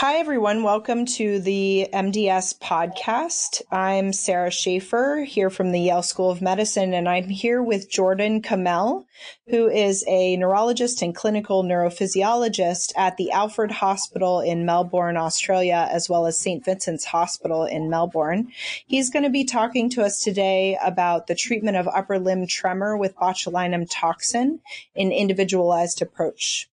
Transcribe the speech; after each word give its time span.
Hi, 0.00 0.16
everyone. 0.16 0.62
Welcome 0.62 1.06
to 1.06 1.38
the 1.40 1.88
MDS 1.90 2.58
podcast. 2.58 3.62
I'm 3.72 4.12
Sarah 4.12 4.50
Schaefer 4.50 5.24
here 5.26 5.48
from 5.48 5.72
the 5.72 5.80
Yale 5.80 6.02
School 6.02 6.30
of 6.30 6.42
Medicine, 6.42 6.92
and 6.92 7.08
I'm 7.08 7.30
here 7.30 7.62
with 7.62 7.90
Jordan 7.90 8.42
Kamel, 8.42 9.06
who 9.48 9.70
is 9.70 10.04
a 10.06 10.36
neurologist 10.36 11.00
and 11.00 11.16
clinical 11.16 11.64
neurophysiologist 11.64 12.92
at 12.94 13.16
the 13.16 13.30
Alfred 13.30 13.70
Hospital 13.70 14.40
in 14.40 14.66
Melbourne, 14.66 15.16
Australia, 15.16 15.88
as 15.90 16.10
well 16.10 16.26
as 16.26 16.38
St. 16.38 16.62
Vincent's 16.62 17.06
Hospital 17.06 17.64
in 17.64 17.88
Melbourne. 17.88 18.52
He's 18.86 19.08
going 19.08 19.22
to 19.22 19.30
be 19.30 19.44
talking 19.44 19.88
to 19.88 20.02
us 20.02 20.22
today 20.22 20.76
about 20.84 21.26
the 21.26 21.34
treatment 21.34 21.78
of 21.78 21.88
upper 21.88 22.18
limb 22.18 22.46
tremor 22.46 22.98
with 22.98 23.16
botulinum 23.16 23.86
toxin, 23.88 24.60
an 24.94 25.10
individualized 25.10 26.02
approach. 26.02 26.68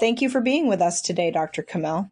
Thank 0.00 0.22
you 0.22 0.30
for 0.30 0.40
being 0.40 0.66
with 0.66 0.80
us 0.80 1.02
today, 1.02 1.30
Dr. 1.30 1.62
Kamel. 1.62 2.10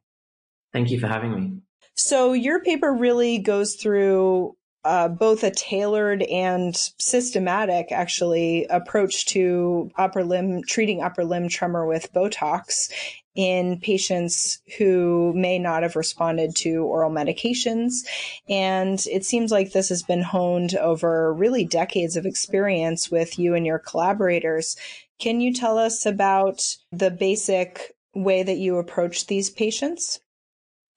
Thank 0.72 0.90
you 0.90 1.00
for 1.00 1.08
having 1.08 1.34
me. 1.34 1.52
So, 1.94 2.32
your 2.32 2.62
paper 2.62 2.92
really 2.92 3.38
goes 3.38 3.74
through 3.74 4.56
uh, 4.84 5.08
both 5.08 5.44
a 5.44 5.50
tailored 5.50 6.22
and 6.22 6.74
systematic, 6.98 7.92
actually, 7.92 8.66
approach 8.70 9.26
to 9.26 9.90
upper 9.96 10.24
limb 10.24 10.62
treating 10.62 11.02
upper 11.02 11.24
limb 11.24 11.48
tremor 11.48 11.86
with 11.86 12.12
Botox 12.14 12.90
in 13.34 13.78
patients 13.80 14.60
who 14.78 15.32
may 15.34 15.58
not 15.58 15.82
have 15.82 15.96
responded 15.96 16.56
to 16.56 16.84
oral 16.84 17.10
medications. 17.10 18.06
And 18.48 19.04
it 19.10 19.24
seems 19.24 19.52
like 19.52 19.72
this 19.72 19.88
has 19.90 20.02
been 20.02 20.22
honed 20.22 20.74
over 20.76 21.32
really 21.32 21.64
decades 21.64 22.16
of 22.16 22.26
experience 22.26 23.10
with 23.10 23.38
you 23.38 23.54
and 23.54 23.66
your 23.66 23.78
collaborators. 23.78 24.76
Can 25.18 25.40
you 25.40 25.52
tell 25.52 25.78
us 25.78 26.06
about 26.06 26.76
the 26.90 27.10
basic 27.10 27.94
way 28.14 28.42
that 28.42 28.56
you 28.56 28.78
approach 28.78 29.26
these 29.26 29.50
patients? 29.50 30.20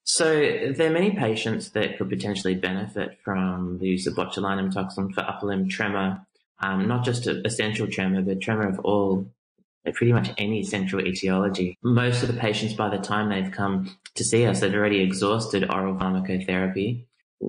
So 0.05 0.25
there 0.75 0.89
are 0.89 0.93
many 0.93 1.11
patients 1.11 1.71
that 1.71 1.97
could 1.97 2.09
potentially 2.09 2.55
benefit 2.55 3.19
from 3.23 3.77
the 3.79 3.87
use 3.87 4.05
of 4.05 4.15
botulinum 4.15 4.73
toxin 4.73 5.13
for 5.13 5.21
upper 5.21 5.47
limb 5.47 5.69
tremor, 5.69 6.25
um, 6.59 6.87
not 6.87 7.05
just 7.05 7.25
essential 7.27 7.87
tremor, 7.87 8.21
but 8.21 8.41
tremor 8.41 8.67
of 8.67 8.79
all, 8.79 9.25
pretty 9.93 10.13
much 10.13 10.29
any 10.37 10.63
central 10.63 11.05
etiology. 11.05 11.77
Most 11.83 12.21
of 12.23 12.27
the 12.27 12.39
patients, 12.39 12.73
by 12.73 12.89
the 12.89 13.01
time 13.01 13.29
they've 13.29 13.51
come 13.51 13.97
to 14.15 14.23
see 14.23 14.45
us, 14.45 14.59
they've 14.59 14.73
already 14.73 15.01
exhausted 15.01 15.69
oral 15.69 15.95
pharmacotherapy, 15.95 17.05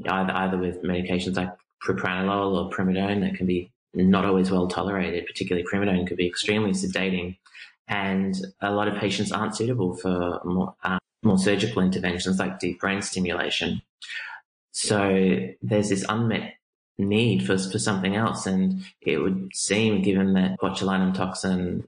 either 0.09 0.33
either 0.33 0.59
with 0.59 0.83
medications 0.83 1.37
like 1.37 1.53
propranolol 1.87 2.65
or 2.65 2.71
primidone 2.71 3.21
that 3.21 3.37
can 3.37 3.47
be 3.47 3.71
not 3.95 4.25
always 4.25 4.51
well 4.51 4.67
tolerated, 4.67 5.27
particularly 5.27 5.67
primidone 5.73 6.07
could 6.07 6.17
be 6.17 6.27
extremely 6.27 6.71
sedating. 6.71 7.37
And 7.87 8.35
a 8.61 8.73
lot 8.73 8.89
of 8.89 8.97
patients 8.97 9.31
aren't 9.31 9.55
suitable 9.55 9.97
for 9.97 10.41
more, 10.45 10.75
um, 10.83 10.99
more 11.25 11.39
surgical 11.39 11.83
interventions 11.83 12.39
like 12.39 12.59
deep 12.59 12.81
brain 12.81 13.03
stimulation. 13.03 13.83
So 14.73 15.39
there's 15.63 15.89
this 15.89 16.05
unmet 16.09 16.55
need 16.99 17.47
for, 17.47 17.57
for 17.59 17.79
something 17.79 18.17
else. 18.17 18.47
And 18.47 18.85
it 19.01 19.19
would 19.19 19.51
seem, 19.55 20.03
given 20.03 20.35
that 20.35 20.59
botulinum 20.61 21.15
toxin 21.15 21.87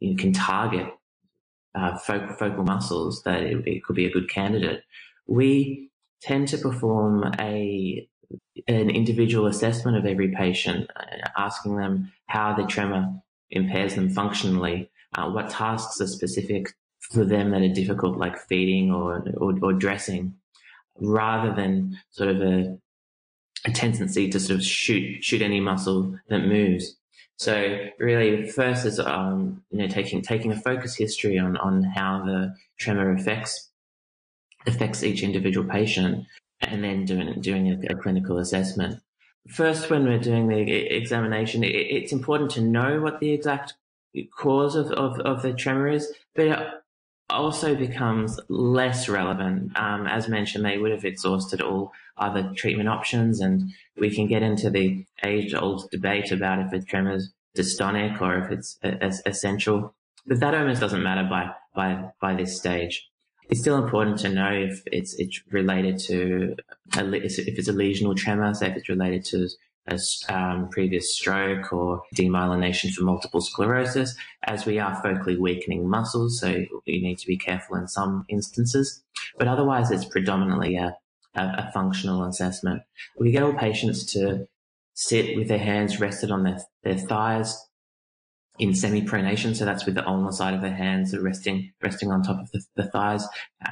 you 0.00 0.16
can 0.16 0.32
target 0.32 0.86
uh, 1.74 1.96
focal, 1.98 2.34
focal 2.36 2.64
muscles, 2.64 3.22
that 3.22 3.42
it, 3.42 3.66
it 3.66 3.84
could 3.84 3.96
be 3.96 4.06
a 4.06 4.10
good 4.10 4.28
candidate. 4.28 4.82
We 5.26 5.90
tend 6.22 6.48
to 6.48 6.58
perform 6.58 7.32
a 7.38 8.08
an 8.68 8.90
individual 8.90 9.46
assessment 9.46 9.96
of 9.96 10.06
every 10.06 10.28
patient, 10.28 10.90
uh, 10.96 11.28
asking 11.36 11.76
them 11.76 12.12
how 12.26 12.54
the 12.54 12.64
tremor 12.66 13.12
impairs 13.50 13.94
them 13.94 14.10
functionally, 14.10 14.90
uh, 15.14 15.28
what 15.30 15.50
tasks 15.50 16.00
are 16.00 16.06
specific 16.06 16.74
for 17.12 17.24
them 17.24 17.50
that 17.50 17.62
are 17.62 17.68
difficult, 17.72 18.18
like 18.18 18.38
feeding 18.38 18.90
or, 18.90 19.24
or, 19.36 19.54
or 19.62 19.72
dressing, 19.72 20.34
rather 21.00 21.54
than 21.54 21.98
sort 22.10 22.30
of 22.30 22.40
a, 22.40 22.78
a 23.66 23.72
tendency 23.72 24.28
to 24.30 24.40
sort 24.40 24.58
of 24.58 24.64
shoot 24.64 25.22
shoot 25.22 25.42
any 25.42 25.60
muscle 25.60 26.18
that 26.28 26.46
moves. 26.46 26.96
So 27.36 27.78
really, 27.98 28.48
first 28.48 28.86
is 28.86 28.98
um, 29.00 29.62
you 29.70 29.78
know 29.78 29.88
taking 29.88 30.22
taking 30.22 30.52
a 30.52 30.60
focus 30.60 30.96
history 30.96 31.38
on 31.38 31.56
on 31.56 31.82
how 31.82 32.24
the 32.24 32.54
tremor 32.78 33.12
affects 33.12 33.70
affects 34.66 35.02
each 35.02 35.22
individual 35.22 35.68
patient, 35.68 36.26
and 36.60 36.82
then 36.82 37.04
doing 37.04 37.40
doing 37.40 37.68
a, 37.70 37.92
a 37.92 37.96
clinical 37.96 38.38
assessment. 38.38 39.00
First, 39.48 39.90
when 39.90 40.04
we're 40.04 40.18
doing 40.18 40.48
the 40.48 40.56
examination, 40.60 41.64
it, 41.64 41.68
it's 41.68 42.12
important 42.12 42.50
to 42.52 42.62
know 42.62 43.00
what 43.00 43.20
the 43.20 43.32
exact 43.32 43.74
cause 44.38 44.74
of, 44.76 44.90
of, 44.92 45.18
of 45.20 45.42
the 45.42 45.52
tremor 45.52 45.88
is, 45.88 46.12
but 46.34 46.83
also 47.30 47.74
becomes 47.74 48.38
less 48.48 49.08
relevant. 49.08 49.76
Um, 49.76 50.06
as 50.06 50.28
mentioned, 50.28 50.64
they 50.64 50.78
would 50.78 50.92
have 50.92 51.04
exhausted 51.04 51.60
all 51.60 51.92
other 52.16 52.52
treatment 52.56 52.88
options, 52.88 53.40
and 53.40 53.72
we 53.96 54.14
can 54.14 54.26
get 54.26 54.42
into 54.42 54.70
the 54.70 55.04
age-old 55.24 55.90
debate 55.90 56.30
about 56.30 56.60
if 56.60 56.72
a 56.72 56.84
tremor 56.84 57.14
is 57.14 57.32
dystonic 57.56 58.20
or 58.20 58.38
if 58.38 58.50
it's 58.50 58.78
a, 58.82 59.06
a, 59.06 59.12
essential. 59.26 59.94
But 60.26 60.40
that 60.40 60.54
almost 60.54 60.80
doesn't 60.80 61.02
matter 61.02 61.28
by 61.28 61.52
by 61.74 62.10
by 62.20 62.34
this 62.34 62.56
stage. 62.56 63.08
It's 63.50 63.60
still 63.60 63.82
important 63.82 64.18
to 64.20 64.28
know 64.30 64.52
if 64.52 64.82
it's 64.86 65.14
it's 65.18 65.42
related 65.50 65.98
to 66.00 66.56
a, 66.96 67.14
if 67.14 67.58
it's 67.58 67.68
a 67.68 67.72
lesional 67.72 68.16
tremor, 68.16 68.54
say 68.54 68.68
if 68.68 68.76
it's 68.76 68.88
related 68.88 69.24
to 69.26 69.48
a 69.86 69.98
um, 70.28 70.68
previous 70.70 71.14
stroke 71.14 71.72
or 71.72 72.02
demyelination 72.14 72.90
for 72.92 73.04
multiple 73.04 73.40
sclerosis, 73.40 74.14
as 74.44 74.64
we 74.64 74.78
are 74.78 75.02
focally 75.02 75.38
weakening 75.38 75.88
muscles. 75.88 76.40
So 76.40 76.48
you 76.48 77.02
need 77.02 77.18
to 77.18 77.26
be 77.26 77.36
careful 77.36 77.76
in 77.76 77.86
some 77.88 78.24
instances, 78.28 79.02
but 79.38 79.48
otherwise 79.48 79.90
it's 79.90 80.06
predominantly 80.06 80.76
a, 80.76 80.96
a, 81.34 81.42
a 81.42 81.70
functional 81.74 82.24
assessment. 82.24 82.82
We 83.18 83.30
get 83.30 83.42
all 83.42 83.52
patients 83.52 84.10
to 84.14 84.48
sit 84.94 85.36
with 85.36 85.48
their 85.48 85.58
hands 85.58 86.00
rested 86.00 86.30
on 86.30 86.44
their, 86.44 86.60
their 86.82 86.96
thighs 86.96 87.68
in 88.58 88.72
semi-pronation. 88.72 89.54
So 89.54 89.64
that's 89.64 89.84
with 89.84 89.96
the 89.96 90.06
ulnar 90.06 90.32
side 90.32 90.54
of 90.54 90.62
the 90.62 90.70
hands 90.70 91.16
resting, 91.18 91.72
resting 91.82 92.10
on 92.10 92.22
top 92.22 92.40
of 92.40 92.50
the, 92.52 92.62
the 92.76 92.84
thighs. 92.84 93.26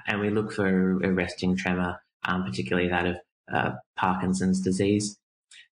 And 0.07 0.21
we 0.21 0.31
look 0.31 0.53
for 0.53 1.01
a 1.03 1.13
resting 1.13 1.57
tremor, 1.57 2.03
um, 2.25 2.45
particularly 2.45 2.89
that 2.89 3.07
of 3.07 3.17
uh, 3.53 3.71
Parkinson's 3.97 4.61
disease. 4.61 5.17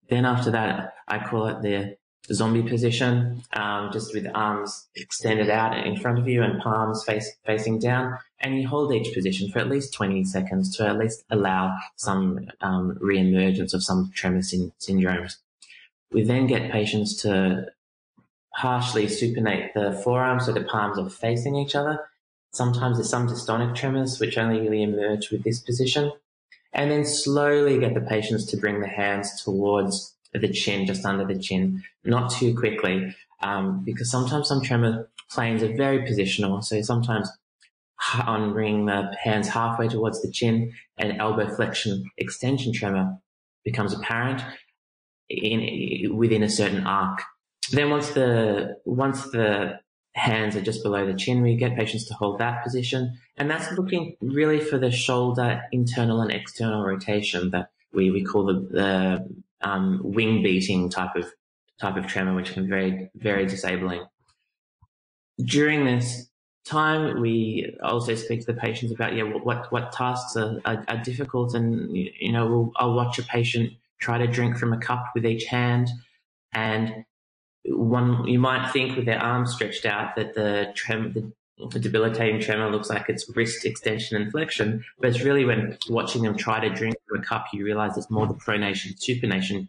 Then 0.09 0.25
after 0.25 0.51
that, 0.51 0.93
I 1.07 1.19
call 1.19 1.47
it 1.47 1.61
the 1.61 1.97
zombie 2.33 2.67
position, 2.67 3.43
um, 3.53 3.91
just 3.91 4.13
with 4.13 4.27
arms 4.33 4.87
extended 4.95 5.49
out 5.49 5.85
in 5.85 5.97
front 5.97 6.19
of 6.19 6.27
you 6.27 6.41
and 6.41 6.59
palms 6.59 7.03
face, 7.03 7.31
facing 7.45 7.79
down. 7.79 8.17
And 8.39 8.59
you 8.59 8.67
hold 8.67 8.93
each 8.93 9.13
position 9.13 9.49
for 9.49 9.59
at 9.59 9.69
least 9.69 9.93
20 9.93 10.23
seconds 10.25 10.75
to 10.77 10.87
at 10.87 10.97
least 10.97 11.23
allow 11.29 11.75
some 11.95 12.49
um, 12.61 12.97
re-emergence 12.99 13.73
of 13.73 13.83
some 13.83 14.11
tremor 14.13 14.41
syn- 14.41 14.71
syndromes. 14.79 15.37
We 16.11 16.23
then 16.23 16.47
get 16.47 16.71
patients 16.71 17.21
to 17.23 17.67
partially 18.55 19.07
supinate 19.07 19.73
the 19.73 19.99
forearms 20.03 20.45
so 20.45 20.53
the 20.53 20.63
palms 20.63 20.97
are 20.97 21.09
facing 21.09 21.55
each 21.55 21.75
other. 21.75 22.07
Sometimes 22.51 22.97
there's 22.97 23.09
some 23.09 23.27
dystonic 23.27 23.75
tremors 23.75 24.19
which 24.19 24.37
only 24.37 24.61
really 24.61 24.81
emerge 24.81 25.29
with 25.29 25.43
this 25.43 25.59
position 25.59 26.11
and 26.75 26.91
then 26.91 27.05
slowly 27.05 27.79
get 27.79 27.93
the 27.93 28.01
patients 28.01 28.45
to 28.47 28.57
bring 28.57 28.81
the 28.81 28.87
hands 28.87 29.41
towards 29.41 30.13
the 30.33 30.49
chin, 30.49 30.85
just 30.85 31.05
under 31.05 31.25
the 31.25 31.39
chin, 31.39 31.81
not 32.03 32.29
too 32.29 32.53
quickly, 32.53 33.15
um, 33.41 33.83
because 33.85 34.11
sometimes 34.11 34.49
some 34.49 34.61
tremor 34.61 35.09
planes 35.31 35.63
are 35.63 35.73
very 35.75 35.99
positional. 35.99 36.63
So 36.63 36.81
sometimes 36.81 37.31
on 38.27 38.51
bringing 38.51 38.85
the 38.85 39.15
hands 39.23 39.47
halfway 39.47 39.87
towards 39.87 40.21
the 40.21 40.29
chin 40.29 40.73
and 40.97 41.17
elbow 41.19 41.47
flexion 41.55 42.03
extension 42.17 42.73
tremor 42.73 43.17
becomes 43.63 43.93
apparent 43.93 44.43
in, 45.29 46.15
within 46.15 46.43
a 46.43 46.49
certain 46.49 46.85
arc. 46.85 47.21
Then 47.71 47.89
once 47.89 48.09
the, 48.09 48.75
once 48.85 49.23
the 49.31 49.79
hands 50.15 50.55
are 50.55 50.61
just 50.61 50.81
below 50.81 51.05
the 51.05 51.13
chin. 51.13 51.41
We 51.41 51.55
get 51.55 51.75
patients 51.75 52.05
to 52.05 52.13
hold 52.13 52.39
that 52.39 52.63
position. 52.63 53.17
And 53.37 53.49
that's 53.49 53.71
looking 53.73 54.15
really 54.21 54.59
for 54.59 54.77
the 54.77 54.91
shoulder 54.91 55.61
internal 55.71 56.21
and 56.21 56.31
external 56.31 56.83
rotation 56.85 57.51
that 57.51 57.69
we, 57.93 58.11
we 58.11 58.23
call 58.23 58.45
the, 58.45 58.53
the 58.71 59.67
um, 59.67 59.99
wing 60.03 60.41
beating 60.41 60.89
type 60.89 61.15
of 61.15 61.31
type 61.79 61.97
of 61.97 62.07
tremor, 62.07 62.33
which 62.33 62.53
can 62.53 62.63
be 62.63 62.69
very, 62.69 63.09
very 63.15 63.45
disabling. 63.45 64.05
During 65.43 65.83
this 65.83 66.29
time, 66.63 67.19
we 67.19 67.75
also 67.83 68.15
speak 68.15 68.39
to 68.39 68.45
the 68.45 68.59
patients 68.59 68.93
about, 68.93 69.13
yeah, 69.13 69.23
what, 69.23 69.69
what 69.73 69.91
tasks 69.91 70.37
are, 70.37 70.61
are, 70.63 70.85
are 70.87 71.03
difficult. 71.03 71.53
And, 71.53 71.93
you 71.93 72.31
know, 72.31 72.47
we'll, 72.47 72.71
I'll 72.77 72.93
watch 72.93 73.19
a 73.19 73.23
patient 73.23 73.73
try 73.99 74.17
to 74.17 74.27
drink 74.27 74.57
from 74.57 74.71
a 74.71 74.77
cup 74.77 75.05
with 75.13 75.25
each 75.25 75.45
hand 75.45 75.89
and 76.53 77.03
one 77.67 78.27
you 78.27 78.39
might 78.39 78.71
think 78.71 78.95
with 78.95 79.05
their 79.05 79.21
arms 79.21 79.53
stretched 79.53 79.85
out 79.85 80.15
that 80.15 80.33
the 80.33 80.71
trem 80.75 81.13
the, 81.13 81.67
the 81.67 81.79
debilitating 81.79 82.39
tremor 82.39 82.69
looks 82.69 82.89
like 82.89 83.09
it's 83.09 83.29
wrist 83.35 83.65
extension 83.65 84.21
and 84.21 84.31
flexion, 84.31 84.83
but 84.99 85.09
it's 85.09 85.21
really 85.21 85.45
when 85.45 85.77
watching 85.89 86.23
them 86.23 86.35
try 86.35 86.59
to 86.59 86.69
drink 86.69 86.95
from 87.07 87.19
a 87.19 87.23
cup, 87.23 87.47
you 87.53 87.63
realize 87.63 87.97
it's 87.97 88.11
more 88.11 88.27
the 88.27 88.33
pronation, 88.33 88.93
supination 88.99 89.67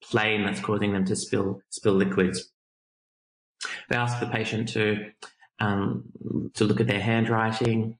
plane 0.00 0.44
that's 0.44 0.60
causing 0.60 0.92
them 0.92 1.04
to 1.04 1.16
spill 1.16 1.60
spill 1.70 1.94
liquids. 1.94 2.50
They 3.88 3.96
ask 3.96 4.20
the 4.20 4.26
patient 4.26 4.68
to 4.70 5.10
um, 5.58 6.04
to 6.54 6.64
look 6.64 6.80
at 6.80 6.86
their 6.86 7.00
handwriting, 7.00 7.98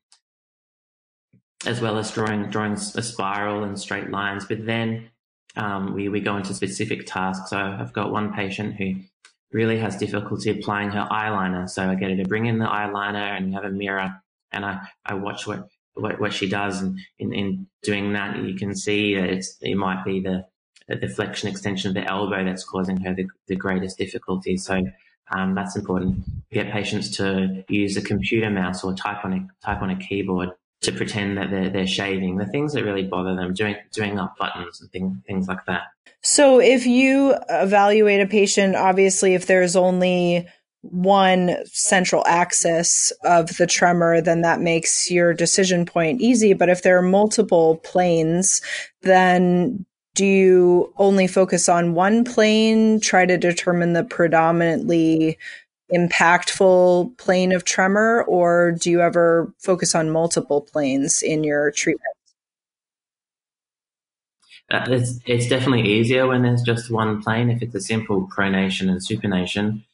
as 1.67 1.81
well 1.81 1.99
as 1.99 2.13
drawing 2.13 2.51
drawing 2.51 2.73
a 2.73 3.03
spiral 3.03 3.65
and 3.65 3.79
straight 3.79 4.11
lines. 4.11 4.45
But 4.45 4.65
then 4.65 5.11
um, 5.59 5.95
we 5.95 6.09
we 6.09 6.21
go 6.21 6.37
into 6.37 6.55
specific 6.55 7.07
tasks. 7.07 7.51
So 7.51 7.59
I've 7.59 7.93
got 7.93 8.13
one 8.13 8.33
patient 8.33 8.77
who 8.77 8.95
really 9.53 9.79
has 9.79 9.97
difficulty 9.97 10.51
applying 10.51 10.91
her 10.91 11.07
eyeliner. 11.11 11.69
So 11.69 11.83
I 11.83 11.95
get 11.95 12.11
her 12.11 12.17
to 12.17 12.29
bring 12.29 12.47
in 12.47 12.59
the 12.59 12.67
eyeliner 12.67 13.37
and 13.37 13.55
have 13.55 13.65
a 13.65 13.71
mirror, 13.71 14.23
and 14.53 14.65
I 14.65 14.81
I 15.05 15.15
watch 15.15 15.47
what 15.47 15.69
what, 15.95 16.21
what 16.21 16.33
she 16.33 16.49
does. 16.49 16.81
And 16.81 16.99
in, 17.19 17.33
in 17.33 17.67
doing 17.83 18.13
that, 18.13 18.39
you 18.39 18.55
can 18.55 18.75
see 18.75 19.17
that 19.17 19.29
it's, 19.29 19.57
it 19.61 19.75
might 19.75 20.05
be 20.05 20.21
the 20.21 20.47
the 20.89 21.09
flexion 21.09 21.51
extension 21.51 21.89
of 21.91 21.95
the 21.95 22.09
elbow 22.11 22.43
that's 22.43 22.65
causing 22.65 22.97
her 22.99 23.13
the, 23.13 23.27
the 23.47 23.57
greatest 23.57 23.99
difficulty. 23.99 24.57
So 24.57 24.83
um, 25.31 25.55
that's 25.55 25.77
important. 25.77 26.25
Get 26.51 26.73
patients 26.73 27.15
to 27.19 27.63
use 27.69 27.95
a 27.99 28.01
computer 28.01 28.49
mouse 28.49 28.83
or 28.83 28.95
type 28.95 29.23
on 29.25 29.33
a 29.35 29.47
type 29.63 29.83
on 29.83 29.91
a 29.91 29.97
keyboard 29.97 30.51
to 30.83 30.93
pretend 30.93 31.37
that 31.37 31.51
they're 31.51 31.71
they're 31.71 31.87
shaving. 31.87 32.37
The 32.37 32.47
things 32.47 32.73
that 32.73 32.85
really 32.85 33.05
bother 33.05 33.35
them, 33.35 33.55
doing 33.55 33.77
doing 33.93 34.19
up 34.19 34.37
buttons 34.39 34.81
and 34.81 34.91
things 34.91 35.17
things 35.27 35.49
like 35.49 35.65
that. 35.67 35.83
So 36.23 36.61
if 36.61 36.87
you 36.87 37.37
evaluate 37.49 38.21
a 38.21 38.27
patient, 38.27 38.77
obviously 38.77 39.35
if 39.35 39.47
there's 39.47 39.77
only 39.77 40.47
one 40.83 41.57
central 41.67 42.25
axis 42.27 43.13
of 43.25 43.57
the 43.57 43.67
tremor, 43.67 44.21
then 44.21 44.43
that 44.43 44.61
makes 44.61 45.11
your 45.11 45.35
decision 45.35 45.85
point 45.85 46.21
easy. 46.21 46.53
But 46.53 46.69
if 46.69 46.83
there 46.83 46.99
are 46.99 47.03
multiple 47.03 47.77
planes, 47.85 48.61
then 49.03 49.85
do 50.15 50.25
you 50.25 50.93
only 50.97 51.27
focus 51.27 51.69
on 51.69 51.95
one 51.95 52.25
plane, 52.25 53.01
try 53.01 53.27
to 53.27 53.37
determine 53.37 53.93
the 53.93 54.05
predominantly 54.05 55.39
impactful 55.93 57.17
plane 57.19 57.53
of 57.53 57.65
tremor, 57.65 58.25
or 58.25 58.73
do 58.73 58.91
you 58.91 59.01
ever 59.01 59.53
focus 59.59 59.95
on 59.95 60.11
multiple 60.11 60.61
planes 60.61 61.23
in 61.23 61.45
your 61.45 61.71
treatment? 61.71 62.15
Uh, 64.71 64.85
it's, 64.89 65.19
it's 65.25 65.49
definitely 65.49 65.91
easier 65.91 66.27
when 66.27 66.43
there's 66.43 66.63
just 66.63 66.91
one 66.91 67.23
plane. 67.23 67.49
If 67.49 67.63
it's 67.63 67.75
a 67.75 67.81
simple 67.81 68.29
pronation 68.37 68.91
and 68.91 69.01
supination, 69.01 69.85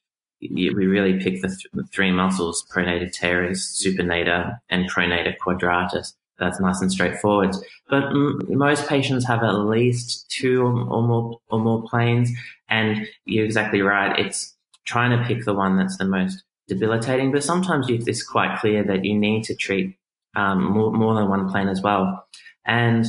we 0.41 0.69
really 0.71 1.19
pick 1.21 1.43
the 1.43 1.49
th- 1.49 1.87
three 1.93 2.11
muscles, 2.11 2.65
pronator 2.71 3.11
teres, 3.11 3.81
supinator, 3.81 4.59
and 4.69 4.91
pronator 4.91 5.37
quadratus 5.39 6.15
that's 6.39 6.61
nice 6.61 6.81
and 6.81 6.91
straightforward. 6.91 7.55
But 7.89 8.05
m- 8.05 8.41
most 8.49 8.89
patients 8.89 9.27
have 9.27 9.43
at 9.43 9.53
least 9.53 10.29
two 10.31 10.63
or 10.63 11.03
more 11.03 11.39
or 11.49 11.59
more 11.59 11.83
planes, 11.89 12.31
and 12.69 13.07
you're 13.25 13.45
exactly 13.45 13.83
right. 13.83 14.19
It's 14.19 14.54
trying 14.85 15.17
to 15.17 15.25
pick 15.25 15.45
the 15.45 15.55
one 15.55 15.77
that's 15.77 15.97
the 15.99 16.05
most 16.05 16.43
debilitating. 16.69 17.33
But 17.33 17.45
sometimes 17.45 17.87
it's 17.89 18.23
quite 18.23 18.59
clear 18.59 18.85
that 18.85 19.05
you 19.05 19.19
need 19.19 19.45
to 19.45 19.55
treat 19.55 19.97
um, 20.37 20.65
more, 20.65 20.93
more 20.93 21.15
than 21.15 21.29
one 21.29 21.51
plane 21.51 21.69
as 21.69 21.81
well, 21.81 22.27
and 22.65 23.07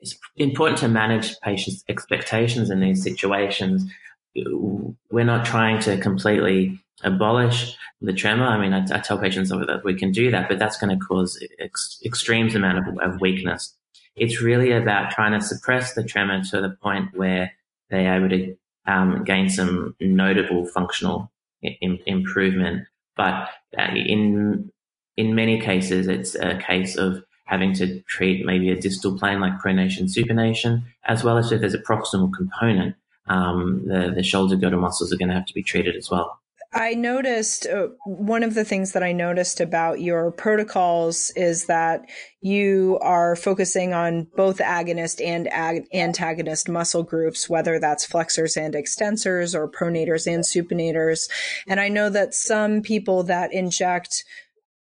it's 0.00 0.18
important 0.36 0.78
to 0.80 0.88
manage 0.88 1.38
patients' 1.40 1.82
expectations 1.88 2.70
in 2.70 2.80
these 2.80 3.02
situations. 3.02 3.90
We're 4.34 5.24
not 5.24 5.46
trying 5.46 5.80
to 5.80 5.96
completely 5.98 6.78
abolish 7.02 7.76
the 8.00 8.12
tremor. 8.12 8.46
I 8.46 8.60
mean, 8.60 8.72
I, 8.72 8.84
I, 8.94 9.00
tell 9.00 9.18
patients 9.18 9.48
that 9.48 9.82
we 9.84 9.94
can 9.94 10.12
do 10.12 10.30
that, 10.30 10.48
but 10.48 10.58
that's 10.58 10.78
going 10.78 10.96
to 10.96 11.04
cause 11.04 11.42
ex- 11.58 12.00
extremes 12.04 12.54
amount 12.54 12.86
of, 12.86 12.98
of, 12.98 13.20
weakness. 13.20 13.74
It's 14.16 14.42
really 14.42 14.72
about 14.72 15.10
trying 15.10 15.38
to 15.38 15.44
suppress 15.44 15.94
the 15.94 16.04
tremor 16.04 16.42
to 16.44 16.60
the 16.60 16.76
point 16.82 17.16
where 17.16 17.52
they're 17.90 18.14
able 18.14 18.28
to 18.28 18.56
um, 18.86 19.24
gain 19.24 19.48
some 19.48 19.94
notable 20.00 20.66
functional 20.66 21.30
improvement. 21.62 22.86
But 23.16 23.48
uh, 23.78 23.94
in 23.94 24.70
in 25.16 25.34
many 25.34 25.60
cases, 25.60 26.08
it's 26.08 26.34
a 26.34 26.58
case 26.58 26.96
of 26.96 27.22
having 27.46 27.72
to 27.74 28.00
treat 28.02 28.44
maybe 28.44 28.70
a 28.70 28.80
distal 28.80 29.18
plane 29.18 29.40
like 29.40 29.60
pronation, 29.60 30.10
supination, 30.10 30.82
as 31.04 31.22
well 31.22 31.38
as 31.38 31.52
if 31.52 31.60
there's 31.60 31.74
a 31.74 31.78
proximal 31.78 32.32
component, 32.32 32.96
um, 33.26 33.82
the, 33.86 34.12
the 34.14 34.22
shoulder 34.22 34.56
girdle 34.56 34.80
muscles 34.80 35.12
are 35.12 35.16
going 35.16 35.28
to 35.28 35.34
have 35.34 35.46
to 35.46 35.54
be 35.54 35.62
treated 35.62 35.94
as 35.94 36.10
well. 36.10 36.40
I 36.74 36.94
noticed 36.94 37.66
uh, 37.66 37.88
one 38.04 38.42
of 38.42 38.54
the 38.54 38.64
things 38.64 38.92
that 38.92 39.02
I 39.04 39.12
noticed 39.12 39.60
about 39.60 40.00
your 40.00 40.32
protocols 40.32 41.30
is 41.36 41.66
that 41.66 42.04
you 42.40 42.98
are 43.00 43.36
focusing 43.36 43.94
on 43.94 44.26
both 44.36 44.58
agonist 44.58 45.24
and 45.24 45.46
ag- 45.52 45.86
antagonist 45.94 46.68
muscle 46.68 47.04
groups, 47.04 47.48
whether 47.48 47.78
that's 47.78 48.04
flexors 48.04 48.56
and 48.56 48.74
extensors 48.74 49.54
or 49.54 49.70
pronators 49.70 50.26
and 50.26 50.42
supinators. 50.42 51.30
And 51.68 51.78
I 51.78 51.88
know 51.88 52.10
that 52.10 52.34
some 52.34 52.82
people 52.82 53.22
that 53.22 53.52
inject 53.52 54.24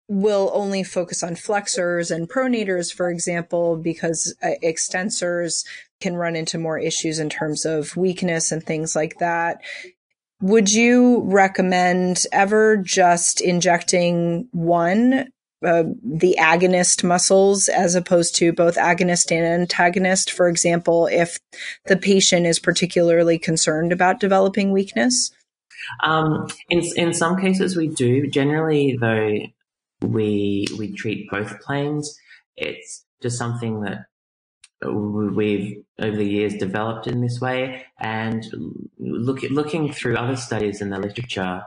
will 0.09 0.51
only 0.53 0.83
focus 0.83 1.23
on 1.23 1.35
flexors 1.35 2.11
and 2.11 2.27
pronators, 2.27 2.93
for 2.93 3.09
example, 3.09 3.77
because 3.77 4.35
uh, 4.43 4.49
extensors 4.61 5.63
can 6.01 6.15
run 6.15 6.35
into 6.35 6.57
more 6.57 6.79
issues 6.79 7.19
in 7.19 7.29
terms 7.29 7.63
of 7.63 7.95
weakness 7.95 8.51
and 8.51 8.63
things 8.63 8.95
like 8.95 9.19
that. 9.19 9.61
Would 10.41 10.71
you 10.71 11.21
recommend 11.25 12.23
ever 12.31 12.77
just 12.77 13.41
injecting 13.41 14.47
one, 14.51 15.29
uh, 15.65 15.83
the 16.01 16.37
agonist 16.39 17.03
muscles, 17.03 17.67
as 17.67 17.93
opposed 17.95 18.35
to 18.35 18.53
both 18.53 18.77
agonist 18.77 19.31
and 19.35 19.45
antagonist? 19.45 20.31
For 20.31 20.47
example, 20.47 21.07
if 21.07 21.37
the 21.87 21.97
patient 21.97 22.45
is 22.45 22.57
particularly 22.57 23.37
concerned 23.37 23.91
about 23.91 24.21
developing 24.21 24.71
weakness? 24.71 25.31
Um, 26.03 26.47
in, 26.69 26.83
in 26.95 27.13
some 27.13 27.39
cases, 27.39 27.75
we 27.75 27.89
do. 27.89 28.27
Generally, 28.27 28.97
though, 29.01 29.39
we 30.07 30.67
we 30.77 30.93
treat 30.93 31.29
both 31.29 31.59
planes. 31.61 32.17
It's 32.55 33.05
just 33.21 33.37
something 33.37 33.81
that 33.81 34.05
we've 34.85 35.83
over 35.99 36.15
the 36.15 36.25
years 36.25 36.55
developed 36.55 37.07
in 37.07 37.21
this 37.21 37.41
way. 37.41 37.85
And 37.99 38.45
look, 38.97 39.41
looking 39.43 39.91
through 39.91 40.15
other 40.15 40.35
studies 40.35 40.81
in 40.81 40.89
the 40.89 40.99
literature 40.99 41.63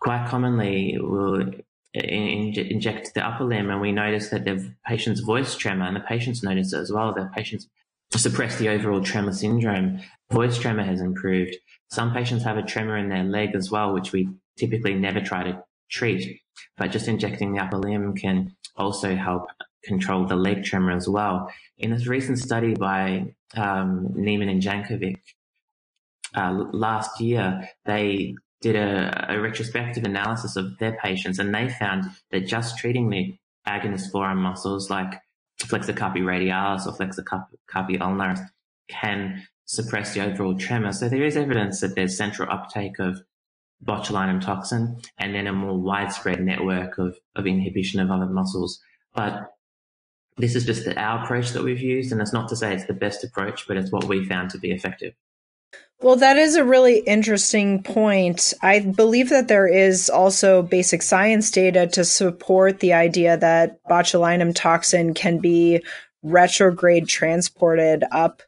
quite 0.00 0.28
commonly 0.28 0.96
we'll 1.00 1.50
in, 1.94 2.54
inject 2.54 3.14
the 3.14 3.26
upper 3.26 3.44
limb 3.44 3.70
and 3.70 3.80
we 3.80 3.92
notice 3.92 4.28
that 4.28 4.44
the 4.44 4.74
patient's 4.86 5.20
voice 5.20 5.56
tremor 5.56 5.86
and 5.86 5.96
the 5.96 6.00
patients 6.00 6.42
notice 6.42 6.72
it 6.72 6.78
as 6.78 6.92
well 6.92 7.12
the 7.12 7.30
patients 7.34 7.66
suppress 8.14 8.56
the 8.58 8.68
overall 8.68 9.02
tremor 9.02 9.32
syndrome 9.32 10.00
voice 10.30 10.58
tremor 10.58 10.84
has 10.84 11.00
improved. 11.00 11.56
Some 11.90 12.12
patients 12.12 12.44
have 12.44 12.56
a 12.56 12.62
tremor 12.62 12.96
in 12.96 13.08
their 13.08 13.24
leg 13.24 13.54
as 13.54 13.70
well 13.70 13.92
which 13.92 14.12
we 14.12 14.28
typically 14.56 14.94
never 14.94 15.20
try 15.20 15.42
to 15.42 15.62
treat 15.90 16.40
but 16.76 16.90
just 16.90 17.08
injecting 17.08 17.52
the 17.52 17.62
upper 17.62 17.78
limb 17.78 18.14
can 18.14 18.54
also 18.76 19.16
help 19.16 19.48
control 19.84 20.26
the 20.26 20.36
leg 20.36 20.64
tremor 20.64 20.92
as 20.92 21.08
well. 21.08 21.50
In 21.78 21.90
this 21.90 22.06
recent 22.06 22.38
study 22.38 22.74
by 22.74 23.34
um, 23.56 24.08
Niemann 24.14 24.48
and 24.48 24.62
Jankovic 24.62 25.18
uh, 26.36 26.64
last 26.72 27.20
year, 27.20 27.68
they 27.84 28.34
did 28.60 28.76
a, 28.76 29.32
a, 29.32 29.40
retrospective 29.40 30.04
analysis 30.04 30.56
of 30.56 30.76
their 30.78 30.98
patients, 31.02 31.38
and 31.38 31.54
they 31.54 31.68
found 31.68 32.04
that 32.30 32.46
just 32.46 32.78
treating 32.78 33.08
the 33.08 33.36
agonist 33.66 34.10
forearm 34.10 34.38
muscles 34.38 34.90
like 34.90 35.20
flexor 35.58 35.92
carpi 35.92 36.20
radialis 36.20 36.86
or 36.86 36.92
flexor 36.92 37.22
carpi 37.22 37.98
ulnaris 37.98 38.40
can 38.88 39.46
suppress 39.64 40.14
the 40.14 40.24
overall 40.24 40.56
tremor. 40.56 40.92
So 40.92 41.08
there 41.08 41.24
is 41.24 41.36
evidence 41.36 41.80
that 41.80 41.94
there's 41.94 42.16
central 42.16 42.50
uptake 42.50 42.98
of 42.98 43.22
botulinum 43.84 44.40
toxin 44.40 45.00
and 45.18 45.34
then 45.34 45.46
a 45.46 45.52
more 45.52 45.78
widespread 45.78 46.40
network 46.40 46.98
of, 46.98 47.16
of 47.36 47.46
inhibition 47.46 48.00
of 48.00 48.10
other 48.10 48.26
muscles. 48.26 48.80
But 49.14 49.52
this 50.38 50.54
is 50.54 50.64
just 50.64 50.86
our 50.96 51.22
approach 51.22 51.50
that 51.50 51.62
we've 51.62 51.80
used, 51.80 52.12
and 52.12 52.20
it's 52.20 52.32
not 52.32 52.48
to 52.48 52.56
say 52.56 52.74
it's 52.74 52.86
the 52.86 52.92
best 52.92 53.24
approach, 53.24 53.66
but 53.66 53.76
it's 53.76 53.92
what 53.92 54.04
we 54.04 54.24
found 54.24 54.50
to 54.50 54.58
be 54.58 54.70
effective. 54.70 55.14
Well, 56.00 56.16
that 56.16 56.36
is 56.36 56.54
a 56.54 56.64
really 56.64 57.00
interesting 57.00 57.82
point. 57.82 58.54
I 58.62 58.80
believe 58.80 59.30
that 59.30 59.48
there 59.48 59.66
is 59.66 60.08
also 60.08 60.62
basic 60.62 61.02
science 61.02 61.50
data 61.50 61.88
to 61.88 62.04
support 62.04 62.78
the 62.78 62.92
idea 62.92 63.36
that 63.36 63.82
botulinum 63.84 64.54
toxin 64.54 65.12
can 65.12 65.38
be 65.38 65.82
retrograde 66.22 67.08
transported 67.08 68.04
up 68.12 68.42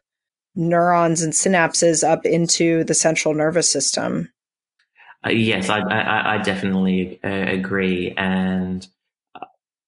neurons 0.55 1.23
and 1.23 1.33
synapses 1.33 2.07
up 2.07 2.25
into 2.25 2.85
the 2.85 2.93
central 2.93 3.33
nervous 3.33 3.69
system. 3.69 4.31
Uh, 5.25 5.29
yes, 5.31 5.69
I, 5.69 5.79
I, 5.79 6.35
I 6.35 6.37
definitely 6.39 7.19
uh, 7.23 7.27
agree, 7.27 8.13
and 8.17 8.87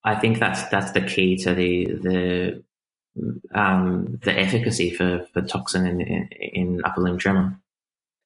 I 0.04 0.16
think 0.16 0.40
that's 0.40 0.64
that's 0.70 0.92
the 0.92 1.02
key 1.02 1.38
to 1.38 1.54
the 1.54 1.86
the 1.86 2.64
um, 3.54 4.20
the 4.24 4.38
efficacy 4.38 4.92
for, 4.92 5.26
for 5.34 5.42
toxin 5.42 5.86
in, 5.86 6.02
in, 6.02 6.30
in 6.32 6.82
upper 6.84 7.02
limb 7.02 7.18
tremor. 7.18 7.60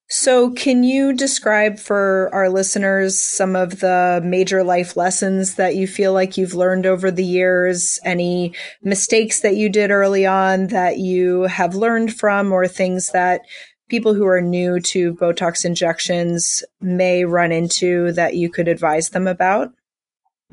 So, 0.10 0.52
can 0.52 0.86
you 0.86 1.12
describe 1.12 1.78
for 1.78 2.30
our 2.32 2.50
listeners 2.50 3.20
some 3.20 3.58
of 3.58 3.82
the 3.82 4.22
major 4.24 4.64
life 4.64 4.96
lessons 4.96 5.56
that 5.56 5.76
you 5.76 5.86
feel 5.86 6.14
like 6.14 6.38
you've 6.38 6.54
learned 6.54 6.86
over 6.86 7.12
the 7.12 7.26
years? 7.26 8.00
Any 8.06 8.54
mistakes 8.82 9.42
that 9.42 9.58
you 9.58 9.68
did 9.68 9.92
early 9.92 10.26
on 10.26 10.68
that 10.68 10.98
you 10.98 11.44
have 11.44 11.76
learned 11.76 12.16
from, 12.16 12.54
or 12.54 12.70
things 12.70 13.10
that 13.10 13.42
people 13.90 14.14
who 14.14 14.26
are 14.26 14.40
new 14.40 14.80
to 14.80 15.14
Botox 15.14 15.66
injections 15.66 16.64
may 16.80 17.26
run 17.26 17.52
into 17.52 18.14
that 18.14 18.36
you 18.36 18.50
could 18.50 18.70
advise 18.70 19.10
them 19.10 19.28
about? 19.28 19.74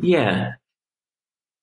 Yeah. 0.00 0.54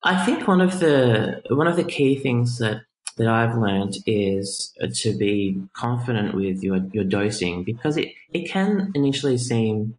I 0.03 0.25
think 0.25 0.47
one 0.47 0.61
of 0.61 0.79
the 0.79 1.41
one 1.49 1.67
of 1.67 1.75
the 1.75 1.83
key 1.83 2.17
things 2.17 2.57
that 2.57 2.81
that 3.17 3.27
I've 3.27 3.57
learned 3.57 3.97
is 4.05 4.73
to 5.01 5.13
be 5.13 5.61
confident 5.73 6.33
with 6.33 6.63
your, 6.63 6.77
your 6.91 7.03
dosing 7.03 7.63
because 7.63 7.97
it, 7.97 8.13
it 8.33 8.49
can 8.49 8.91
initially 8.95 9.37
seem 9.37 9.97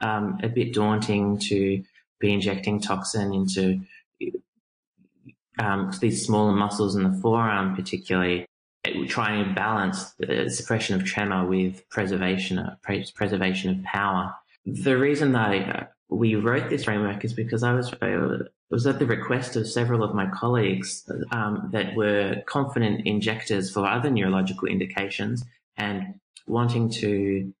um, 0.00 0.38
a 0.42 0.48
bit 0.48 0.72
daunting 0.72 1.38
to 1.50 1.82
be 2.18 2.32
injecting 2.32 2.80
toxin 2.80 3.32
into 3.32 3.80
um, 5.58 5.92
these 6.00 6.24
smaller 6.24 6.52
muscles 6.52 6.96
in 6.96 7.04
the 7.04 7.20
forearm, 7.20 7.76
particularly 7.76 8.46
trying 9.08 9.44
to 9.44 9.54
balance 9.54 10.12
the 10.18 10.50
suppression 10.50 10.96
of 10.96 11.04
tremor 11.04 11.46
with 11.46 11.88
preservation 11.90 12.58
of 12.58 12.82
preservation 13.14 13.70
of 13.70 13.84
power. 13.84 14.34
The 14.66 14.96
reason 14.96 15.32
that 15.32 15.50
I, 15.50 15.86
we 16.08 16.34
wrote 16.34 16.70
this 16.70 16.84
framework 16.84 17.24
is 17.24 17.32
because 17.32 17.62
I 17.62 17.72
was 17.72 17.94
was 18.70 18.86
at 18.86 18.98
the 18.98 19.06
request 19.06 19.56
of 19.56 19.68
several 19.68 20.02
of 20.02 20.14
my 20.14 20.26
colleagues 20.30 21.08
um, 21.30 21.68
that 21.72 21.94
were 21.94 22.42
confident 22.46 23.06
injectors 23.06 23.70
for 23.70 23.86
other 23.86 24.10
neurological 24.10 24.68
indications 24.68 25.44
and 25.76 26.14
wanting 26.46 26.90
to 26.90 27.52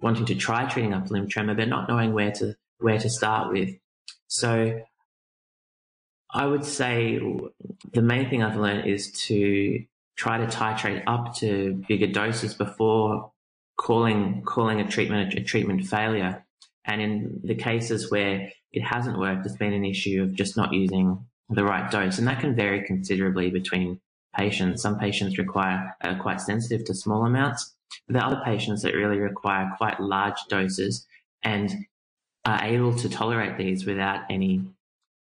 wanting 0.00 0.26
to 0.26 0.34
try 0.34 0.66
treating 0.66 0.92
upper 0.92 1.08
limb 1.08 1.28
tremor, 1.28 1.54
but 1.54 1.68
not 1.68 1.88
knowing 1.88 2.12
where 2.12 2.32
to 2.32 2.56
where 2.78 2.98
to 2.98 3.08
start 3.08 3.52
with. 3.52 3.70
So 4.26 4.80
I 6.30 6.46
would 6.46 6.64
say 6.64 7.20
the 7.92 8.02
main 8.02 8.28
thing 8.30 8.42
I've 8.42 8.56
learned 8.56 8.88
is 8.88 9.12
to 9.26 9.84
try 10.16 10.38
to 10.38 10.46
titrate 10.46 11.02
up 11.06 11.34
to 11.36 11.82
bigger 11.88 12.06
doses 12.06 12.54
before 12.54 13.32
calling 13.76 14.42
calling 14.42 14.80
a 14.80 14.88
treatment 14.88 15.34
a 15.34 15.42
treatment 15.42 15.86
failure. 15.86 16.44
And 16.84 17.00
in 17.00 17.40
the 17.44 17.54
cases 17.54 18.10
where 18.10 18.50
it 18.72 18.82
hasn't 18.82 19.18
worked, 19.18 19.46
it's 19.46 19.56
been 19.56 19.72
an 19.72 19.84
issue 19.84 20.22
of 20.22 20.34
just 20.34 20.56
not 20.56 20.72
using 20.72 21.24
the 21.48 21.64
right 21.64 21.90
dose, 21.90 22.18
and 22.18 22.26
that 22.26 22.40
can 22.40 22.54
vary 22.54 22.84
considerably 22.84 23.50
between 23.50 24.00
patients. 24.36 24.82
Some 24.82 24.98
patients 24.98 25.38
require 25.38 25.94
are 26.02 26.18
quite 26.18 26.40
sensitive 26.40 26.84
to 26.86 26.94
small 26.94 27.26
amounts. 27.26 27.74
There 28.08 28.22
are 28.22 28.32
other 28.32 28.42
patients 28.44 28.82
that 28.82 28.94
really 28.94 29.18
require 29.18 29.70
quite 29.76 30.00
large 30.00 30.38
doses 30.48 31.06
and 31.42 31.70
are 32.44 32.64
able 32.64 32.96
to 32.96 33.08
tolerate 33.08 33.58
these 33.58 33.84
without 33.84 34.22
any 34.30 34.62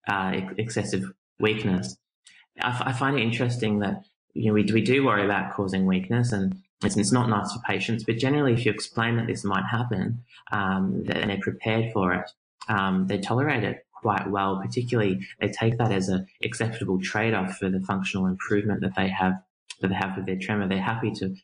uh, 0.07 0.41
excessive 0.57 1.11
weakness. 1.39 1.97
I, 2.59 2.69
f- 2.69 2.83
I 2.85 2.93
find 2.93 3.17
it 3.17 3.23
interesting 3.23 3.79
that 3.79 4.03
you 4.33 4.47
know 4.47 4.53
we, 4.53 4.63
we 4.71 4.81
do 4.81 5.05
worry 5.05 5.25
about 5.25 5.53
causing 5.53 5.85
weakness 5.85 6.31
and 6.31 6.55
it's, 6.83 6.97
it's 6.97 7.11
not 7.11 7.29
nice 7.29 7.51
for 7.51 7.59
patients, 7.67 8.03
but 8.03 8.17
generally 8.17 8.53
if 8.53 8.65
you 8.65 8.71
explain 8.71 9.17
that 9.17 9.27
this 9.27 9.43
might 9.43 9.65
happen 9.65 10.23
um, 10.51 11.03
and 11.09 11.29
they're 11.29 11.39
prepared 11.41 11.91
for 11.93 12.13
it, 12.13 12.29
um, 12.67 13.07
they 13.07 13.19
tolerate 13.19 13.63
it 13.63 13.85
quite 13.93 14.29
well. 14.29 14.59
Particularly, 14.61 15.19
they 15.39 15.49
take 15.49 15.77
that 15.77 15.91
as 15.91 16.09
an 16.09 16.25
acceptable 16.43 16.99
trade-off 16.99 17.57
for 17.57 17.69
the 17.69 17.79
functional 17.81 18.25
improvement 18.27 18.81
that 18.81 18.95
they 18.95 19.09
have 19.09 19.33
that 19.81 19.87
they 19.87 19.95
have 19.95 20.15
with 20.15 20.25
their 20.25 20.37
tremor. 20.37 20.67
They're 20.67 20.81
happy 20.81 21.11
to 21.11 21.35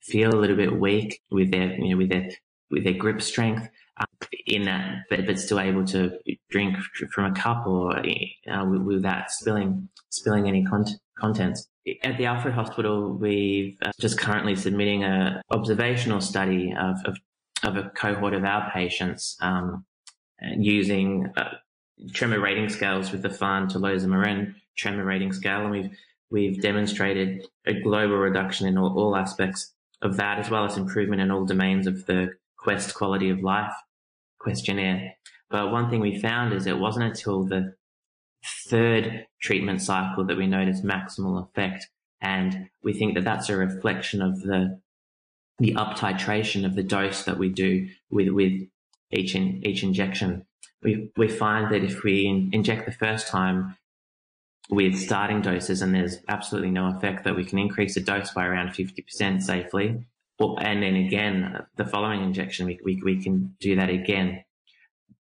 feel 0.00 0.34
a 0.34 0.38
little 0.38 0.56
bit 0.56 0.78
weak 0.78 1.20
with 1.30 1.50
their 1.50 1.74
you 1.74 1.90
know 1.90 1.96
with 1.96 2.10
their 2.10 2.28
with 2.70 2.84
their 2.84 2.94
grip 2.94 3.22
strength 3.22 3.68
um, 3.98 4.06
in 4.46 4.64
that, 4.64 5.04
but, 5.08 5.26
but 5.26 5.38
still 5.38 5.60
able 5.60 5.84
to 5.84 6.18
drink 6.50 6.76
from 7.12 7.32
a 7.32 7.34
cup 7.34 7.66
or 7.66 7.96
uh, 7.96 8.64
without 8.64 9.30
spilling 9.30 9.88
spilling 10.10 10.48
any 10.48 10.64
con- 10.64 10.86
contents. 11.18 11.68
At 12.02 12.16
the 12.16 12.26
Alfred 12.26 12.54
Hospital, 12.54 13.12
we've 13.12 13.76
uh, 13.82 13.92
just 14.00 14.18
currently 14.18 14.56
submitting 14.56 15.04
a 15.04 15.42
observational 15.50 16.20
study 16.20 16.74
of, 16.78 16.96
of, 17.04 17.18
of 17.62 17.76
a 17.76 17.90
cohort 17.90 18.32
of 18.32 18.42
our 18.44 18.70
patients 18.70 19.36
um, 19.42 19.84
using 20.56 21.30
uh, 21.36 21.56
tremor 22.12 22.40
rating 22.40 22.70
scales 22.70 23.12
with 23.12 23.22
the 23.22 23.28
Fahn 23.28 23.68
Tolosa 23.68 24.06
Marin 24.06 24.54
tremor 24.76 25.04
rating 25.04 25.32
scale, 25.32 25.62
and 25.62 25.70
we've 25.70 25.90
we've 26.30 26.60
demonstrated 26.60 27.46
a 27.66 27.74
global 27.80 28.16
reduction 28.16 28.66
in 28.66 28.78
all, 28.78 28.98
all 28.98 29.14
aspects 29.14 29.72
of 30.02 30.16
that, 30.16 30.38
as 30.38 30.50
well 30.50 30.64
as 30.64 30.76
improvement 30.76 31.20
in 31.20 31.30
all 31.30 31.44
domains 31.44 31.86
of 31.86 32.06
the 32.06 32.30
Quest 32.56 32.94
quality 32.94 33.28
of 33.28 33.42
life 33.42 33.74
questionnaire. 34.38 35.14
But 35.50 35.70
one 35.70 35.90
thing 35.90 36.00
we 36.00 36.18
found 36.18 36.54
is 36.54 36.66
it 36.66 36.78
wasn't 36.78 37.04
until 37.04 37.44
the 37.44 37.74
third 38.44 39.26
treatment 39.40 39.80
cycle 39.80 40.24
that 40.24 40.36
we 40.36 40.46
noticed 40.46 40.84
maximal 40.84 41.42
effect. 41.42 41.88
And 42.20 42.68
we 42.82 42.92
think 42.92 43.14
that 43.14 43.24
that's 43.24 43.48
a 43.48 43.56
reflection 43.56 44.22
of 44.22 44.42
the, 44.42 44.80
the 45.58 45.74
up 45.76 45.96
titration 45.96 46.64
of 46.64 46.74
the 46.74 46.82
dose 46.82 47.24
that 47.24 47.38
we 47.38 47.48
do 47.48 47.88
with, 48.10 48.28
with 48.28 48.52
each, 49.10 49.34
in, 49.34 49.64
each 49.66 49.82
injection. 49.82 50.46
We, 50.82 51.10
we 51.16 51.28
find 51.28 51.72
that 51.72 51.84
if 51.84 52.02
we 52.02 52.26
in, 52.26 52.50
inject 52.52 52.86
the 52.86 52.92
first 52.92 53.28
time 53.28 53.76
with 54.70 54.98
starting 54.98 55.42
doses 55.42 55.82
and 55.82 55.94
there's 55.94 56.18
absolutely 56.28 56.70
no 56.70 56.88
effect 56.88 57.24
that 57.24 57.36
we 57.36 57.44
can 57.44 57.58
increase 57.58 57.94
the 57.94 58.00
dose 58.00 58.30
by 58.30 58.46
around 58.46 58.70
50% 58.70 59.42
safely. 59.42 60.06
And 60.40 60.82
then 60.82 60.96
again, 60.96 61.64
the 61.76 61.84
following 61.84 62.22
injection, 62.22 62.66
we, 62.66 62.80
we, 62.84 63.00
we 63.02 63.22
can 63.22 63.54
do 63.60 63.76
that 63.76 63.88
again 63.88 64.43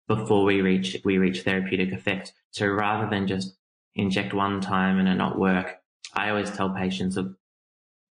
before 0.09 0.45
we 0.45 0.61
reach, 0.63 0.97
we 1.05 1.19
reach 1.19 1.43
therapeutic 1.43 1.93
effect. 1.93 2.33
So 2.51 2.67
rather 2.67 3.09
than 3.09 3.29
just 3.29 3.57
inject 3.95 4.35
one 4.35 4.61
time 4.61 4.99
and 4.99 5.09
it 5.09 5.15
not 5.15 5.39
work, 5.39 5.77
I 6.15 6.31
always 6.31 6.51
tell 6.51 6.71
patients 6.71 7.15
to 7.15 7.37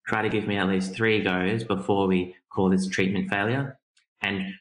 try 0.08 0.22
to 0.22 0.30
give 0.30 0.48
me 0.48 0.58
at 0.58 0.70
least 0.70 0.94
three 0.94 1.22
goes 1.22 1.64
before 1.64 2.08
we 2.08 2.36
call 2.50 2.70
this 2.70 2.88
treatment 2.88 3.30
failure. 3.30 3.78
And 4.22 4.54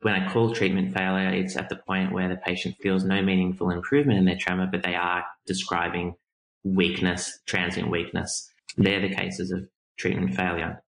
when 0.00 0.14
I 0.14 0.32
call 0.32 0.52
treatment 0.52 0.94
failure, 0.94 1.28
it's 1.28 1.56
at 1.56 1.68
the 1.68 1.76
point 1.76 2.12
where 2.12 2.28
the 2.28 2.36
patient 2.36 2.76
feels 2.80 3.04
no 3.04 3.22
meaningful 3.22 3.70
improvement 3.70 4.18
in 4.18 4.24
their 4.24 4.38
tremor, 4.38 4.68
but 4.70 4.82
they 4.82 4.96
are 4.96 5.24
describing 5.46 6.16
weakness, 6.64 7.38
transient 7.46 7.90
weakness. 7.90 8.50
They're 8.76 9.00
the 9.00 9.14
cases 9.14 9.50
of 9.50 9.68
treatment 9.96 10.34
failure. 10.34 10.82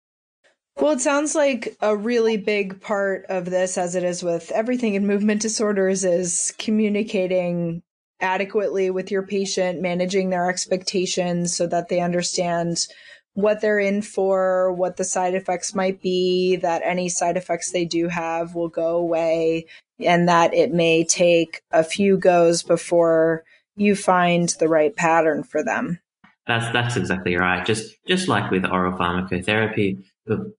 Well, 0.77 0.91
it 0.91 1.01
sounds 1.01 1.35
like 1.35 1.75
a 1.81 1.95
really 1.95 2.37
big 2.37 2.81
part 2.81 3.25
of 3.27 3.45
this, 3.45 3.77
as 3.77 3.95
it 3.95 4.03
is 4.03 4.23
with 4.23 4.51
everything 4.51 4.95
in 4.95 5.05
movement 5.05 5.41
disorders, 5.41 6.05
is 6.05 6.53
communicating 6.57 7.83
adequately 8.21 8.89
with 8.89 9.11
your 9.11 9.23
patient, 9.23 9.81
managing 9.81 10.29
their 10.29 10.49
expectations 10.49 11.55
so 11.55 11.67
that 11.67 11.89
they 11.89 11.99
understand 11.99 12.87
what 13.33 13.61
they're 13.61 13.79
in 13.79 14.01
for, 14.01 14.73
what 14.73 14.97
the 14.97 15.03
side 15.03 15.35
effects 15.35 15.75
might 15.75 16.01
be, 16.01 16.57
that 16.57 16.81
any 16.83 17.09
side 17.09 17.37
effects 17.37 17.71
they 17.71 17.85
do 17.85 18.07
have 18.07 18.55
will 18.55 18.69
go 18.69 18.97
away, 18.97 19.65
and 19.99 20.27
that 20.27 20.53
it 20.53 20.73
may 20.73 21.03
take 21.03 21.61
a 21.71 21.83
few 21.83 22.17
goes 22.17 22.63
before 22.63 23.43
you 23.75 23.95
find 23.95 24.49
the 24.59 24.67
right 24.67 24.95
pattern 24.95 25.43
for 25.43 25.63
them. 25.63 25.99
That's 26.47 26.71
that's 26.73 26.97
exactly 26.97 27.35
right. 27.35 27.65
Just 27.65 27.95
just 28.07 28.27
like 28.27 28.49
with 28.49 28.65
oral 28.65 28.97
pharmacotherapy, 28.97 30.03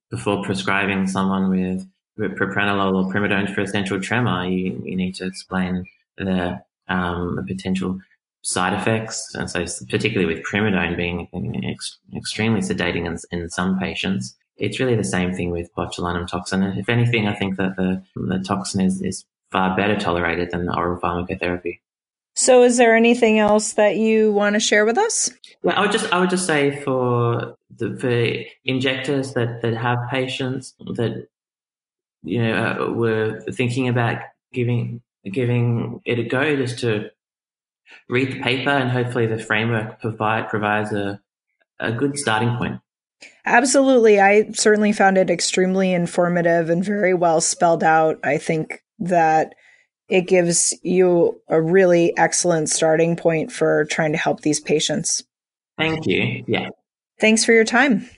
before 0.09 0.43
prescribing 0.43 1.07
someone 1.07 1.49
with 1.49 1.87
propranolol 2.19 3.05
or 3.05 3.13
primidone 3.13 3.53
for 3.53 3.61
essential 3.61 3.99
tremor, 3.99 4.45
you, 4.45 4.81
you 4.85 4.95
need 4.95 5.15
to 5.15 5.25
explain 5.25 5.85
the 6.17 6.61
um, 6.87 7.43
potential 7.47 7.99
side 8.43 8.73
effects. 8.73 9.33
And 9.35 9.49
so, 9.49 9.65
particularly 9.89 10.33
with 10.33 10.45
primidone 10.45 10.97
being 10.97 11.27
ex- 11.63 11.97
extremely 12.15 12.61
sedating 12.61 13.05
in, 13.05 13.17
in, 13.31 13.49
some 13.49 13.79
patients, 13.79 14.35
it's 14.57 14.79
really 14.79 14.95
the 14.95 15.03
same 15.03 15.33
thing 15.33 15.51
with 15.51 15.73
botulinum 15.75 16.27
toxin. 16.27 16.63
If 16.63 16.89
anything, 16.89 17.27
I 17.27 17.33
think 17.35 17.57
that 17.57 17.75
the, 17.75 18.03
the 18.15 18.39
toxin 18.39 18.81
is, 18.81 19.01
is 19.01 19.25
far 19.51 19.75
better 19.75 19.97
tolerated 19.97 20.51
than 20.51 20.65
the 20.65 20.75
oral 20.75 20.99
pharmacotherapy. 20.99 21.79
So, 22.33 22.63
is 22.63 22.77
there 22.77 22.95
anything 22.95 23.39
else 23.39 23.73
that 23.73 23.97
you 23.97 24.31
want 24.31 24.55
to 24.55 24.59
share 24.59 24.85
with 24.85 24.97
us? 24.97 25.29
Well, 25.63 25.75
I 25.77 25.81
would 25.81 25.91
just 25.91 26.11
I 26.13 26.19
would 26.19 26.29
just 26.29 26.45
say 26.45 26.81
for 26.83 27.57
the 27.77 27.97
for 27.97 28.43
injectors 28.65 29.33
that 29.33 29.61
that 29.61 29.75
have 29.75 30.09
patients 30.09 30.73
that 30.79 31.27
you 32.23 32.41
know 32.41 32.87
uh, 32.89 32.91
were 32.93 33.41
thinking 33.51 33.87
about 33.87 34.21
giving 34.53 35.01
giving 35.23 36.01
it 36.05 36.19
a 36.19 36.23
go, 36.23 36.55
just 36.55 36.79
to 36.79 37.11
read 38.09 38.31
the 38.31 38.39
paper 38.39 38.69
and 38.69 38.89
hopefully 38.89 39.27
the 39.27 39.39
framework 39.39 39.99
provide 39.99 40.49
provides 40.49 40.93
a 40.93 41.19
a 41.79 41.91
good 41.91 42.17
starting 42.17 42.55
point. 42.57 42.79
Absolutely. 43.45 44.19
I 44.19 44.51
certainly 44.51 44.93
found 44.93 45.17
it 45.17 45.29
extremely 45.29 45.93
informative 45.93 46.69
and 46.69 46.83
very 46.83 47.13
well 47.13 47.41
spelled 47.41 47.83
out. 47.83 48.19
I 48.23 48.37
think 48.37 48.83
that 48.99 49.55
it 50.11 50.27
gives 50.27 50.77
you 50.83 51.41
a 51.47 51.61
really 51.61 52.15
excellent 52.17 52.69
starting 52.69 53.15
point 53.15 53.49
for 53.49 53.85
trying 53.85 54.11
to 54.11 54.17
help 54.17 54.41
these 54.41 54.59
patients. 54.59 55.23
Thank 55.77 56.05
you. 56.05 56.43
Yeah. 56.47 56.67
Thanks 57.21 57.45
for 57.45 57.53
your 57.53 57.63
time. 57.63 58.09